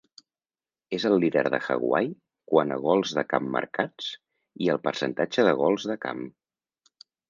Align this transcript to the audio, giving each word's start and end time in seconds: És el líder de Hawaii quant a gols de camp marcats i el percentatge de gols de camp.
És 0.97 1.03
el 1.09 1.17
líder 1.23 1.43
de 1.55 1.59
Hawaii 1.65 2.09
quant 2.55 2.75
a 2.77 2.79
gols 2.87 3.13
de 3.21 3.27
camp 3.37 3.53
marcats 3.59 4.11
i 4.67 4.75
el 4.77 4.85
percentatge 4.91 5.51
de 5.53 5.57
gols 5.65 5.91
de 5.95 6.05
camp. 6.09 6.31